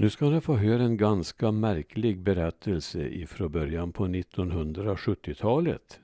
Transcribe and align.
Nu 0.00 0.10
ska 0.10 0.30
ni 0.30 0.40
få 0.40 0.56
höra 0.56 0.82
en 0.82 0.96
ganska 0.96 1.52
märklig 1.52 2.20
berättelse 2.20 3.08
ifrån 3.08 3.52
början 3.52 3.92
på 3.92 4.06
1970-talet. 4.06 6.00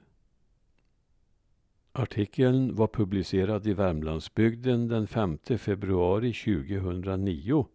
Artikeln 1.93 2.75
var 2.75 2.87
publicerad 2.87 3.67
i 3.67 3.73
Värmlandsbygden 3.73 4.89
den 4.89 5.07
5 5.07 5.39
februari 5.59 6.33
2009. 6.33 7.67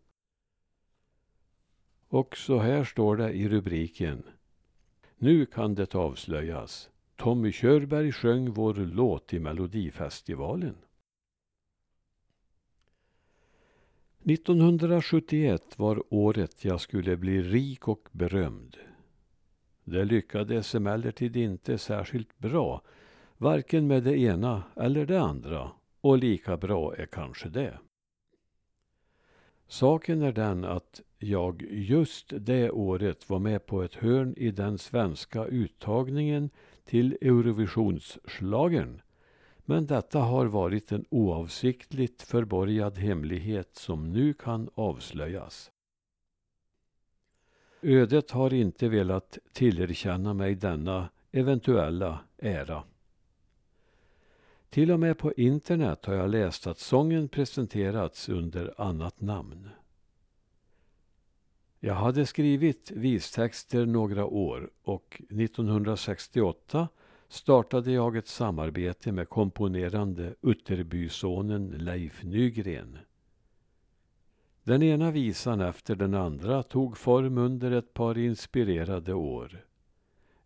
Och 2.07 2.37
så 2.37 2.59
här 2.59 2.83
står 2.83 3.17
det 3.17 3.31
i 3.31 3.49
rubriken. 3.49 4.23
Nu 5.17 5.45
kan 5.45 5.75
det 5.75 5.95
avslöjas. 5.95 6.89
Tommy 7.15 7.51
Körberg 7.51 8.11
sjöng 8.11 8.51
vår 8.51 8.73
låt 8.73 9.33
i 9.33 9.39
Melodifestivalen. 9.39 10.75
1971 14.25 15.79
var 15.79 16.03
året 16.09 16.65
jag 16.65 16.81
skulle 16.81 17.17
bli 17.17 17.41
rik 17.41 17.87
och 17.87 18.09
berömd. 18.11 18.77
Det 19.83 20.05
lyckades 20.05 20.75
emellertid 20.75 21.37
inte 21.37 21.77
särskilt 21.77 22.37
bra, 22.37 22.81
varken 23.37 23.87
med 23.87 24.03
det 24.03 24.17
ena 24.17 24.63
eller 24.75 25.05
det 25.05 25.21
andra, 25.21 25.71
och 26.01 26.17
lika 26.17 26.57
bra 26.57 26.95
är 26.95 27.05
kanske 27.05 27.49
det. 27.49 27.79
Saken 29.67 30.21
är 30.21 30.31
den 30.31 30.65
att 30.65 31.01
jag 31.17 31.65
just 31.69 32.33
det 32.39 32.71
året 32.71 33.29
var 33.29 33.39
med 33.39 33.65
på 33.65 33.83
ett 33.83 33.95
hörn 33.95 34.33
i 34.37 34.51
den 34.51 34.77
svenska 34.77 35.45
uttagningen 35.45 36.49
till 36.85 37.17
Eurovisionsschlagern 37.21 39.01
men 39.69 39.85
detta 39.85 40.19
har 40.19 40.45
varit 40.45 40.91
en 40.91 41.05
oavsiktligt 41.09 42.21
förborgad 42.21 42.97
hemlighet 42.97 43.75
som 43.75 44.13
nu 44.13 44.33
kan 44.33 44.69
avslöjas. 44.75 45.71
Ödet 47.81 48.31
har 48.31 48.53
inte 48.53 48.89
velat 48.89 49.37
tillerkänna 49.51 50.33
mig 50.33 50.55
denna 50.55 51.09
eventuella 51.31 52.19
ära. 52.37 52.83
Till 54.69 54.91
och 54.91 54.99
med 54.99 55.17
på 55.17 55.33
internet 55.33 56.05
har 56.05 56.13
jag 56.13 56.29
läst 56.29 56.67
att 56.67 56.79
sången 56.79 57.27
presenterats 57.27 58.29
under 58.29 58.81
annat 58.81 59.21
namn. 59.21 59.69
Jag 61.79 61.95
hade 61.95 62.25
skrivit 62.25 62.91
vistexter 62.91 63.85
några 63.85 64.25
år 64.25 64.69
och 64.83 65.21
1968 65.29 66.87
startade 67.29 67.91
jag 67.91 68.17
ett 68.17 68.27
samarbete 68.27 69.11
med 69.11 69.29
komponerande 69.29 70.35
Utterbysonen 70.41 71.67
Leif 71.67 72.23
Nygren. 72.23 72.97
Den 74.63 74.83
ena 74.83 75.11
visan 75.11 75.61
efter 75.61 75.95
den 75.95 76.13
andra 76.13 76.63
tog 76.63 76.97
form 76.97 77.37
under 77.37 77.71
ett 77.71 77.93
par 77.93 78.17
inspirerade 78.17 79.13
år. 79.13 79.65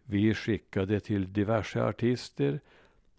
Vi 0.03 0.34
skickade 0.34 1.00
till 1.00 1.34
diverse 1.34 1.84
artister 1.84 2.59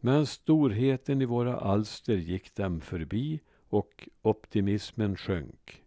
men 0.00 0.26
storheten 0.26 1.22
i 1.22 1.24
våra 1.24 1.56
alster 1.56 2.16
gick 2.16 2.54
dem 2.54 2.80
förbi 2.80 3.40
och 3.68 4.08
optimismen 4.22 5.16
sjönk. 5.16 5.82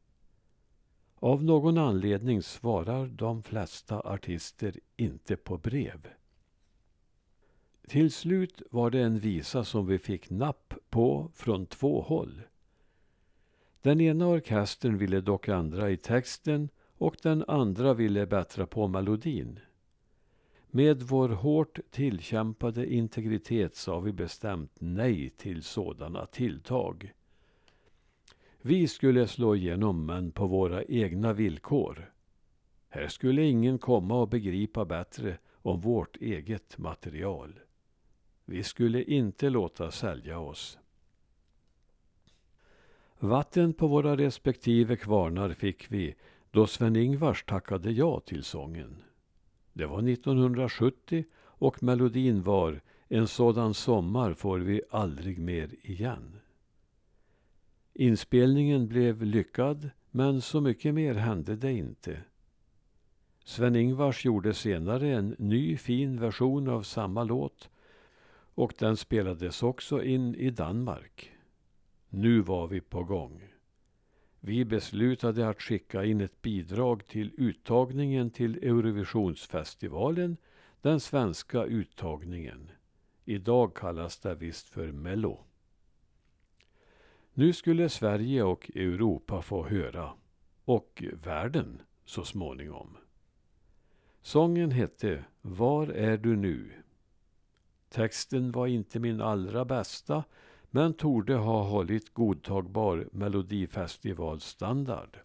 Av 1.19 1.43
någon 1.43 1.77
anledning 1.77 2.41
svarar 2.41 3.07
de 3.07 3.43
flesta 3.43 3.99
artister 3.99 4.79
inte 4.95 5.35
på 5.35 5.57
brev. 5.57 6.07
Till 7.89 8.11
slut 8.11 8.61
var 8.71 8.89
det 8.89 8.99
en 8.99 9.19
visa 9.19 9.63
som 9.63 9.87
vi 9.87 9.99
fick 9.99 10.29
napp 10.29 10.73
på 10.89 11.31
från 11.33 11.65
två 11.65 12.01
håll. 12.01 12.41
Den 13.81 14.01
ena 14.01 14.27
orkestern 14.27 14.97
ville 14.97 15.21
dock 15.21 15.47
ändra 15.47 15.89
i 15.89 15.97
texten 15.97 16.69
och 16.97 17.15
den 17.23 17.43
andra 17.47 17.93
ville 17.93 18.25
bättra 18.25 18.65
på 18.65 18.87
melodin. 18.87 19.59
Med 20.71 21.01
vår 21.01 21.29
hårt 21.29 21.79
tillkämpade 21.91 22.93
integritet 22.93 23.75
sa 23.75 23.99
vi 23.99 24.11
bestämt 24.11 24.71
nej 24.79 25.29
till 25.29 25.63
sådana 25.63 26.25
tilltag. 26.25 27.13
Vi 28.61 28.87
skulle 28.87 29.27
slå 29.27 29.55
igenom, 29.55 30.05
men 30.05 30.31
på 30.31 30.47
våra 30.47 30.83
egna 30.83 31.33
villkor. 31.33 32.11
Här 32.89 33.07
skulle 33.07 33.43
ingen 33.43 33.77
komma 33.77 34.21
och 34.21 34.29
begripa 34.29 34.85
bättre 34.85 35.37
om 35.53 35.81
vårt 35.81 36.17
eget 36.17 36.77
material. 36.77 37.59
Vi 38.49 38.63
skulle 38.63 39.03
inte 39.03 39.49
låta 39.49 39.91
sälja 39.91 40.39
oss. 40.39 40.79
Vatten 43.19 43.73
på 43.73 43.87
våra 43.87 44.17
respektive 44.17 44.95
kvarnar 44.95 45.53
fick 45.53 45.91
vi 45.91 46.15
då 46.51 46.67
Sven-Ingvars 46.67 47.43
tackade 47.45 47.91
ja 47.91 48.19
till 48.19 48.43
sången. 48.43 49.03
Det 49.73 49.85
var 49.85 50.09
1970 50.09 51.25
och 51.35 51.83
melodin 51.83 52.43
var 52.43 52.81
En 53.07 53.27
sådan 53.27 53.73
sommar 53.73 54.33
får 54.33 54.59
vi 54.59 54.81
aldrig 54.89 55.39
mer 55.39 55.69
igen. 55.81 56.39
Inspelningen 57.93 58.87
blev 58.87 59.23
lyckad, 59.23 59.89
men 60.11 60.41
så 60.41 60.61
mycket 60.61 60.93
mer 60.93 61.13
hände 61.13 61.55
det 61.55 61.71
inte. 61.71 62.19
Sven-Ingvars 63.43 64.25
gjorde 64.25 64.53
senare 64.53 65.15
en 65.15 65.35
ny 65.39 65.77
fin 65.77 66.19
version 66.19 66.69
av 66.69 66.83
samma 66.83 67.23
låt 67.23 67.69
och 68.57 68.73
den 68.77 68.97
spelades 68.97 69.63
också 69.63 70.03
in 70.03 70.35
i 70.35 70.49
Danmark. 70.49 71.31
Nu 72.09 72.41
var 72.41 72.67
vi 72.67 72.81
på 72.81 73.03
gång. 73.03 73.43
Vi 74.39 74.65
beslutade 74.65 75.49
att 75.49 75.61
skicka 75.61 76.05
in 76.05 76.21
ett 76.21 76.41
bidrag 76.41 77.05
till 77.05 77.31
uttagningen 77.37 78.29
till 78.29 78.63
Eurovisionsfestivalen, 78.63 80.37
den 80.81 80.99
svenska 80.99 81.63
uttagningen. 81.63 82.71
Idag 83.25 83.75
kallas 83.75 84.19
det 84.19 84.35
visst 84.35 84.69
för 84.69 84.91
Mello. 84.91 85.43
Nu 87.33 87.53
skulle 87.53 87.89
Sverige 87.89 88.43
och 88.43 88.71
Europa 88.75 89.41
få 89.41 89.67
höra. 89.67 90.13
Och 90.65 91.03
världen 91.23 91.81
så 92.05 92.23
småningom. 92.23 92.97
Sången 94.21 94.71
hette 94.71 95.23
Var 95.41 95.87
är 95.87 96.17
du 96.17 96.35
nu? 96.35 96.71
Texten 97.89 98.51
var 98.51 98.67
inte 98.67 98.99
min 98.99 99.21
allra 99.21 99.65
bästa 99.65 100.23
men 100.69 100.93
torde 100.93 101.35
ha 101.35 101.63
hållit 101.63 102.13
godtagbar 102.13 103.07
melodifestivalstandard. 103.11 105.17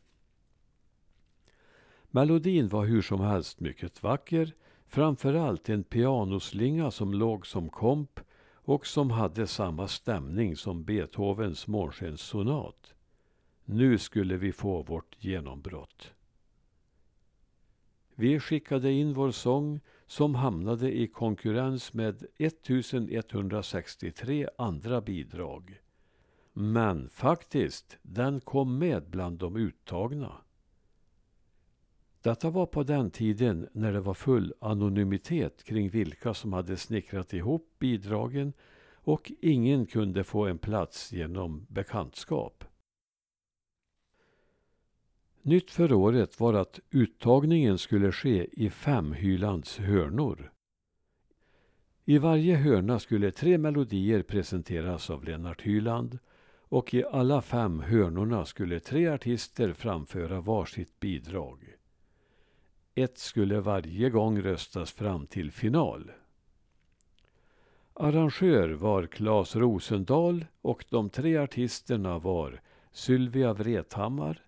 Melodin 2.11 2.69
var 2.69 2.85
hur 2.85 3.03
som 3.03 3.21
helst 3.21 3.61
mycket 3.61 4.03
vacker, 4.03 4.55
framförallt 4.87 5.69
en 5.69 5.85
pianoslinga 5.85 6.91
som 6.91 7.15
låg 7.15 7.47
som 7.47 7.69
komp 7.69 8.21
och 8.65 8.87
som 8.87 9.11
hade 9.11 9.47
samma 9.47 9.89
stämning 9.89 10.57
som 10.57 10.85
Beethovens 10.85 11.67
Månskenssonat. 11.67 12.95
Nu 13.65 13.99
skulle 13.99 14.37
vi 14.37 14.53
få 14.53 14.83
vårt 14.83 15.17
genombrott. 15.19 16.13
Vi 18.15 18.41
skickade 18.41 18.93
in 18.93 19.15
vår 19.15 19.31
sång 19.31 19.81
som 20.13 20.35
hamnade 20.35 20.93
i 20.93 21.07
konkurrens 21.07 21.93
med 21.93 22.27
1163 22.39 24.49
andra 24.59 25.01
bidrag. 25.01 25.81
Men 26.53 27.09
faktiskt, 27.09 27.99
den 28.03 28.41
kom 28.41 28.79
med 28.79 29.11
bland 29.11 29.39
de 29.39 29.57
uttagna. 29.57 30.33
Detta 32.23 32.51
var 32.51 32.67
på 32.67 32.83
den 32.83 33.11
tiden 33.11 33.69
när 33.73 33.93
det 33.93 34.01
var 34.01 34.15
full 34.15 34.55
anonymitet 34.61 35.65
kring 35.65 35.91
vilka 35.91 36.35
som 36.35 36.53
hade 36.53 36.77
snickrat 36.77 37.33
ihop 37.33 37.75
bidragen 37.79 38.53
och 38.95 39.33
ingen 39.41 39.87
kunde 39.87 40.25
få 40.25 40.47
en 40.47 40.59
plats 40.59 41.13
genom 41.13 41.67
bekantskap. 41.69 42.65
Nytt 45.45 45.71
för 45.71 45.93
året 45.93 46.41
var 46.41 46.55
att 46.55 46.81
uttagningen 46.91 47.79
skulle 47.79 48.13
ske 48.13 48.65
i 48.65 48.71
fem 48.71 49.13
Hylands 49.13 49.79
hörnor. 49.79 50.53
I 52.05 52.19
varje 52.19 52.57
hörna 52.57 52.99
skulle 52.99 53.31
tre 53.31 53.59
melodier 53.59 54.23
presenteras 54.23 55.11
av 55.11 55.25
Lennart 55.25 55.63
Hyland 55.63 56.19
och 56.69 56.95
i 56.95 57.05
alla 57.05 57.43
fem 57.43 57.81
hörnorna 57.81 58.45
skulle 58.45 58.81
tre 58.81 59.09
artister 59.09 59.73
framföra 59.73 60.41
varsitt 60.41 61.01
bidrag. 61.01 61.77
Ett 62.95 63.19
skulle 63.19 63.61
varje 63.61 64.11
gång 64.11 64.43
röstas 64.43 64.93
fram 64.93 65.27
till 65.27 65.51
final. 65.51 66.13
Arrangör 67.95 68.69
var 68.69 69.07
Claes 69.07 69.57
Rosendahl 69.57 70.47
och 70.61 70.85
de 70.89 71.11
tre 71.11 71.37
artisterna 71.37 72.19
var 72.19 72.61
Sylvia 72.93 73.53
Vrethammar, 73.53 74.43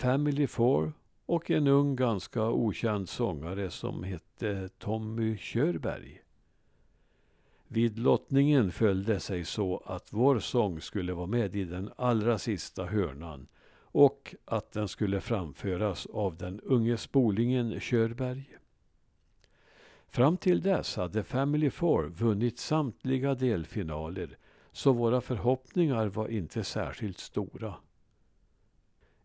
Family 0.00 0.46
Four 0.46 0.92
och 1.26 1.50
en 1.50 1.66
ung 1.66 1.96
ganska 1.96 2.48
okänd 2.48 3.08
sångare 3.08 3.70
som 3.70 4.02
hette 4.04 4.68
Tommy 4.78 5.36
Körberg. 5.36 6.22
Vid 7.68 7.98
lottningen 7.98 8.72
föll 8.72 9.04
det 9.04 9.20
sig 9.20 9.44
så 9.44 9.82
att 9.86 10.12
vår 10.12 10.38
sång 10.38 10.80
skulle 10.80 11.12
vara 11.12 11.26
med 11.26 11.56
i 11.56 11.64
den 11.64 11.90
allra 11.96 12.38
sista 12.38 12.84
hörnan 12.84 13.46
och 13.82 14.34
att 14.44 14.72
den 14.72 14.88
skulle 14.88 15.20
framföras 15.20 16.06
av 16.06 16.36
den 16.36 16.60
unge 16.60 16.96
spolingen 16.96 17.80
Körberg. 17.80 18.56
Fram 20.08 20.36
till 20.36 20.62
dess 20.62 20.96
hade 20.96 21.22
Family 21.22 21.70
Four 21.70 22.08
vunnit 22.08 22.58
samtliga 22.58 23.34
delfinaler 23.34 24.36
så 24.72 24.92
våra 24.92 25.20
förhoppningar 25.20 26.06
var 26.06 26.28
inte 26.28 26.64
särskilt 26.64 27.18
stora. 27.18 27.74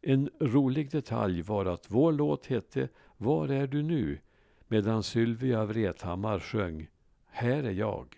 En 0.08 0.30
rolig 0.40 0.92
detalj 0.92 1.42
var 1.42 1.66
att 1.66 1.86
vår 1.92 2.12
låt 2.12 2.46
hette 2.46 2.90
Var 3.18 3.48
är 3.48 3.68
du 3.68 3.82
nu? 3.82 4.20
medan 4.68 5.04
Sylvia 5.04 5.66
Vrethammar 5.66 6.40
sjöng 6.40 6.88
Här 7.26 7.64
är 7.64 7.72
jag. 7.72 8.16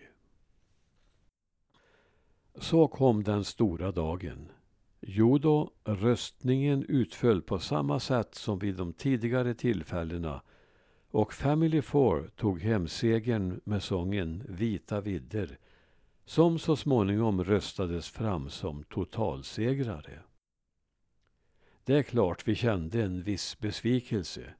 Så 2.54 2.88
kom 2.88 3.22
den 3.24 3.44
stora 3.44 3.92
dagen. 3.92 4.48
Jo 5.00 5.38
då, 5.38 5.70
röstningen 5.84 6.84
utföll 6.88 7.42
på 7.42 7.58
samma 7.58 8.00
sätt 8.00 8.34
som 8.34 8.58
vid 8.58 8.74
de 8.74 8.92
tidigare 8.92 9.54
tillfällena 9.54 10.42
och 11.10 11.32
Family 11.32 11.82
Four 11.82 12.30
tog 12.36 12.60
hem 12.60 12.88
segern 12.88 13.60
med 13.64 13.82
sången 13.82 14.44
Vita 14.48 15.00
vidder 15.00 15.58
som 16.24 16.58
så 16.58 16.76
småningom 16.76 17.44
röstades 17.44 18.08
fram 18.08 18.50
som 18.50 18.84
totalsegrare. 18.84 20.27
Det 21.88 21.98
är 21.98 22.02
klart 22.02 22.48
vi 22.48 22.54
kände 22.54 23.02
en 23.02 23.22
viss 23.22 23.58
besvikelse. 23.58 24.54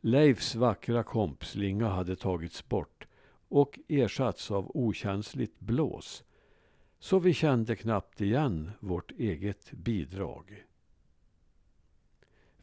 Leifs 0.00 0.54
vackra 0.54 1.02
kompslinga 1.02 1.88
hade 1.88 2.16
tagits 2.16 2.68
bort 2.68 3.06
och 3.48 3.78
ersatts 3.88 4.50
av 4.50 4.70
okänsligt 4.76 5.60
blås. 5.60 6.24
Så 6.98 7.18
vi 7.18 7.34
kände 7.34 7.76
knappt 7.76 8.20
igen 8.20 8.70
vårt 8.80 9.10
eget 9.10 9.72
bidrag. 9.72 10.64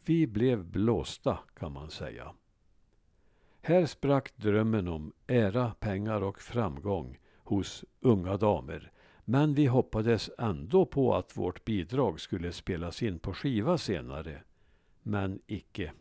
Vi 0.05 0.27
blev 0.27 0.65
blåsta, 0.65 1.39
kan 1.55 1.71
man 1.71 1.89
säga. 1.89 2.35
Här 3.61 3.85
sprack 3.85 4.33
drömmen 4.35 4.87
om 4.87 5.13
ära, 5.27 5.73
pengar 5.79 6.21
och 6.21 6.41
framgång 6.41 7.19
hos 7.37 7.85
unga 7.99 8.37
damer. 8.37 8.91
Men 9.25 9.53
vi 9.53 9.65
hoppades 9.65 10.29
ändå 10.37 10.85
på 10.85 11.15
att 11.15 11.37
vårt 11.37 11.65
bidrag 11.65 12.19
skulle 12.19 12.51
spelas 12.51 13.03
in 13.03 13.19
på 13.19 13.33
skiva 13.33 13.77
senare. 13.77 14.43
Men 15.03 15.39
icke. 15.47 15.91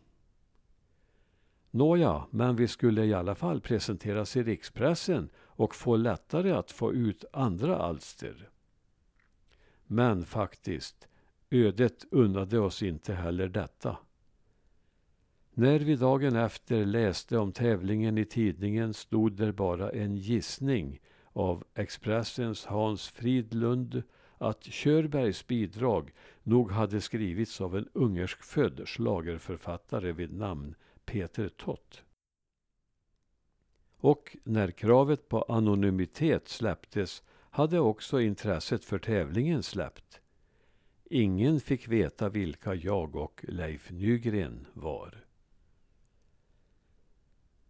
Nåja, 1.71 2.25
men 2.29 2.55
vi 2.55 2.67
skulle 2.67 3.05
i 3.05 3.13
alla 3.13 3.35
fall 3.35 3.61
presenteras 3.61 4.35
i 4.37 4.43
rikspressen 4.43 5.29
och 5.37 5.75
få 5.75 5.95
lättare 5.95 6.51
att 6.51 6.71
få 6.71 6.93
ut 6.93 7.25
andra 7.33 7.77
alster. 7.77 8.49
Men 9.87 10.25
faktiskt, 10.25 11.07
ödet 11.49 12.05
unnade 12.11 12.59
oss 12.59 12.83
inte 12.83 13.13
heller 13.13 13.47
detta. 13.47 13.97
När 15.53 15.79
vi 15.79 15.95
dagen 15.95 16.35
efter 16.35 16.85
läste 16.85 17.37
om 17.37 17.51
tävlingen 17.51 18.17
i 18.17 18.25
tidningen 18.25 18.93
stod 18.93 19.31
där 19.31 19.51
bara 19.51 19.91
en 19.91 20.15
gissning 20.15 20.99
av 21.35 21.63
Expressens 21.73 22.65
Hans 22.65 23.07
Fridlund 23.07 24.03
att 24.37 24.63
Körbergs 24.63 25.47
bidrag 25.47 26.13
nog 26.43 26.71
hade 26.71 27.01
skrivits 27.01 27.61
av 27.61 27.77
en 27.77 27.89
ungerskfödd 27.93 28.81
slagerförfattare 28.85 30.11
vid 30.11 30.33
namn 30.33 30.75
Peter 31.05 31.49
Tott. 31.49 32.03
Och 33.97 34.37
när 34.43 34.71
kravet 34.71 35.29
på 35.29 35.41
anonymitet 35.41 36.47
släpptes 36.47 37.23
hade 37.49 37.79
också 37.79 38.21
intresset 38.21 38.85
för 38.85 38.99
tävlingen 38.99 39.63
släppt. 39.63 40.21
Ingen 41.05 41.59
fick 41.59 41.87
veta 41.87 42.29
vilka 42.29 42.73
jag 42.73 43.15
och 43.15 43.45
Leif 43.47 43.91
Nygren 43.91 44.67
var. 44.73 45.24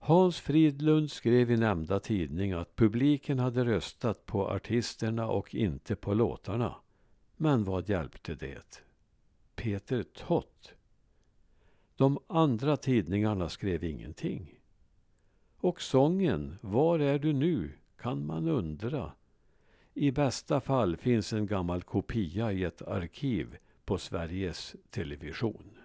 Hans 0.05 0.39
Fridlund 0.39 1.11
skrev 1.11 1.51
i 1.51 1.57
nämnda 1.57 1.99
tidning 1.99 2.51
att 2.51 2.75
publiken 2.75 3.39
hade 3.39 3.65
röstat 3.65 4.25
på 4.25 4.49
artisterna 4.49 5.27
och 5.27 5.55
inte 5.55 5.95
på 5.95 6.13
låtarna. 6.13 6.75
Men 7.37 7.63
vad 7.63 7.89
hjälpte 7.89 8.35
det? 8.35 8.83
Peter 9.55 10.03
Tott. 10.03 10.73
De 11.95 12.19
andra 12.27 12.77
tidningarna 12.77 13.49
skrev 13.49 13.83
ingenting. 13.83 14.59
Och 15.57 15.81
sången 15.81 16.57
Var 16.61 16.99
är 16.99 17.19
du 17.19 17.33
nu? 17.33 17.71
kan 17.97 18.25
man 18.25 18.47
undra. 18.47 19.11
I 19.93 20.11
bästa 20.11 20.61
fall 20.61 20.97
finns 20.97 21.33
en 21.33 21.45
gammal 21.45 21.83
kopia 21.83 22.51
i 22.51 22.63
ett 22.63 22.81
arkiv 22.81 23.57
på 23.85 23.97
Sveriges 23.97 24.75
Television. 24.89 25.77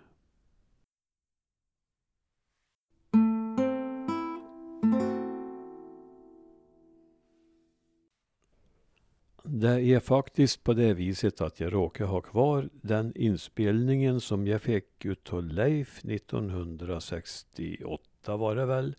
Det 9.61 9.81
är 9.81 10.01
faktiskt 10.01 10.65
på 10.65 10.73
det 10.73 10.95
viset 10.95 11.41
att 11.41 11.61
jag 11.61 11.73
råkar 11.73 12.07
ha 12.07 12.21
kvar 12.21 12.69
den 12.73 13.13
inspelningen 13.17 14.21
som 14.21 14.47
jag 14.47 14.63
fick 14.63 15.05
utav 15.05 15.43
Leif 15.43 16.05
1968 16.05 18.37
var 18.37 18.57
det 18.57 18.67
väl. 18.67 18.97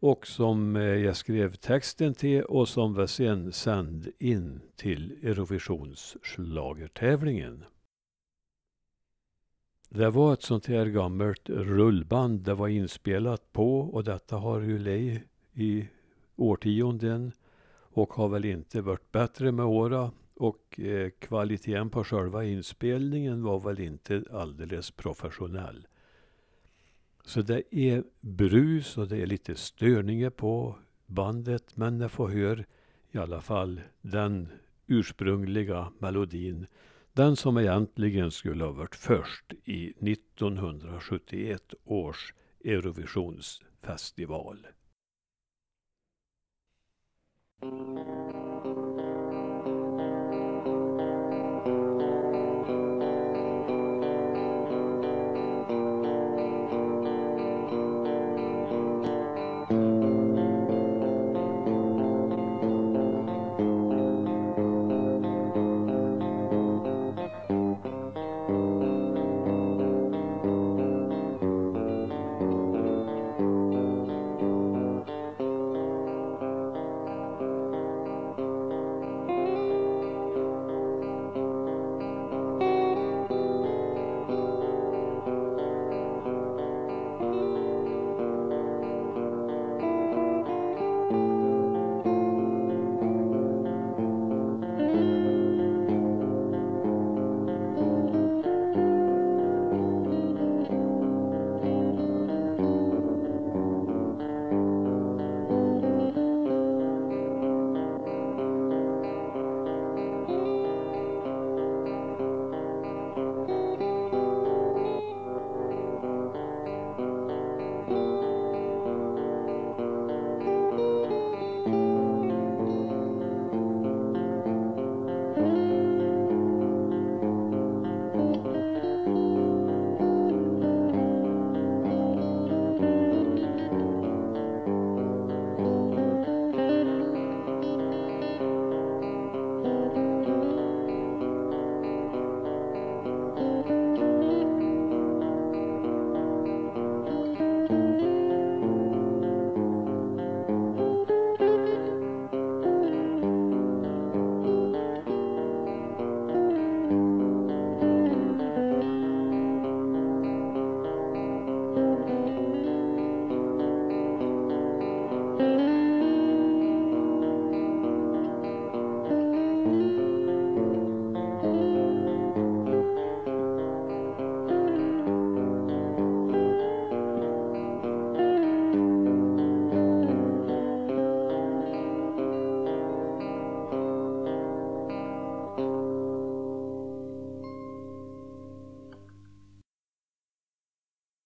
Och 0.00 0.26
som 0.26 0.76
eh, 0.76 0.82
jag 0.82 1.16
skrev 1.16 1.54
texten 1.54 2.14
till 2.14 2.42
och 2.42 2.68
som 2.68 2.94
vi 2.94 3.08
sen 3.08 3.52
sände 3.52 4.10
in 4.18 4.60
till 4.76 5.18
Eurovisionsschlagertävlingen. 5.22 7.64
Det 9.88 10.10
var 10.10 10.32
ett 10.32 10.42
sånt 10.42 10.66
här 10.66 10.86
gammalt 10.86 11.48
rullband 11.48 12.40
det 12.40 12.54
var 12.54 12.68
inspelat 12.68 13.52
på 13.52 13.80
och 13.80 14.04
detta 14.04 14.36
har 14.36 14.60
ju 14.60 14.78
Leif 14.78 15.22
i 15.54 15.88
årtionden 16.36 17.32
och 17.96 18.12
har 18.12 18.28
väl 18.28 18.44
inte 18.44 18.80
varit 18.80 19.12
bättre 19.12 19.52
med 19.52 19.66
åra 19.66 20.10
och 20.34 20.80
eh, 20.80 21.10
kvaliteten 21.10 21.90
på 21.90 22.04
själva 22.04 22.44
inspelningen 22.44 23.42
var 23.42 23.60
väl 23.60 23.80
inte 23.80 24.24
alldeles 24.32 24.90
professionell. 24.90 25.86
Så 27.24 27.42
det 27.42 27.74
är 27.74 28.04
brus 28.20 28.98
och 28.98 29.08
det 29.08 29.22
är 29.22 29.26
lite 29.26 29.54
störningar 29.54 30.30
på 30.30 30.78
bandet 31.06 31.76
men 31.76 32.00
jag 32.00 32.10
får 32.10 32.28
höra 32.28 32.64
i 33.10 33.18
alla 33.18 33.40
fall 33.40 33.80
den 34.00 34.48
ursprungliga 34.86 35.92
melodin. 35.98 36.66
Den 37.12 37.36
som 37.36 37.58
egentligen 37.58 38.30
skulle 38.30 38.64
ha 38.64 38.72
varit 38.72 38.96
först 38.96 39.52
i 39.64 40.10
1971 40.10 41.74
års 41.84 42.34
Eurovisionsfestival. 42.64 44.66
Thank 47.60 48.34
you. 48.34 48.45